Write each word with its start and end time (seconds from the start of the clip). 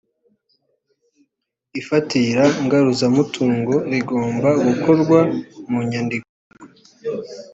ifatira 1.79 2.43
ngaruzamutungo 2.63 3.73
rigomba 3.91 4.49
gukorwa 4.65 5.19
munyandiko 5.71 6.27